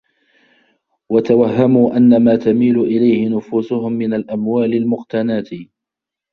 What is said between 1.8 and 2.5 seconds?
أَنَّ مَا